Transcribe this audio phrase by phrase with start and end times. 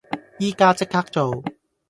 [0.39, 1.43] 依家即刻做